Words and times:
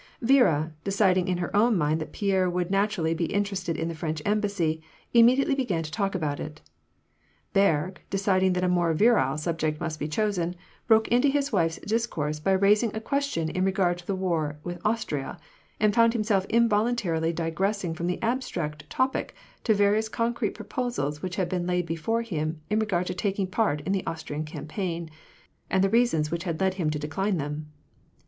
Viera, 0.19 0.71
deciding 0.83 1.27
in 1.27 1.37
her 1.37 1.55
own 1.55 1.77
mind 1.77 2.01
that 2.01 2.11
Pierre 2.11 2.49
would 2.49 2.69
natu 2.71 2.97
rally 2.97 3.13
be 3.13 3.25
interested 3.25 3.77
in 3.77 3.87
the 3.87 3.93
French 3.93 4.19
embassy, 4.25 4.81
immediately 5.13 5.53
began 5.53 5.83
to 5.83 5.91
talk 5.91 6.15
about 6.15 6.39
it. 6.39 6.59
Berg, 7.53 8.01
deciding 8.09 8.53
that 8.53 8.63
a 8.63 8.67
more 8.67 8.95
virile 8.95 9.37
subject 9.37 9.79
must 9.79 9.99
be 9.99 10.07
chosen, 10.07 10.55
broke 10.87 11.07
into 11.09 11.27
his 11.27 11.51
wife's 11.51 11.77
discourse 11.81 12.39
by 12.39 12.51
raising 12.53 12.89
a 12.95 12.99
question 12.99 13.47
in 13.51 13.63
regard 13.63 13.95
to 13.99 14.07
the 14.07 14.15
war 14.15 14.57
with 14.63 14.81
Austria; 14.83 15.37
and 15.79 15.93
found 15.93 16.13
himself 16.13 16.45
involuntarily 16.49 17.31
digressing 17.31 17.93
from 17.93 18.07
the 18.07 18.19
abstract 18.23 18.89
topic 18.89 19.35
to 19.63 19.75
various 19.75 20.09
con 20.09 20.33
crete 20.33 20.55
proposals 20.55 21.21
which 21.21 21.35
had 21.35 21.47
been 21.47 21.67
laid 21.67 21.85
before 21.85 22.23
him 22.23 22.59
in 22.71 22.79
regard 22.79 23.05
to 23.05 23.13
taking 23.13 23.45
part 23.45 23.81
in 23.81 23.91
the 23.93 24.03
Austrian 24.07 24.45
campaign, 24.45 25.11
and 25.69 25.83
the 25.83 25.89
reasons 25.91 26.31
which 26.31 26.45
had 26.45 26.59
led 26.59 26.73
him 26.73 26.89
to 26.89 26.97
decline 26.97 27.37
them. 27.37 27.71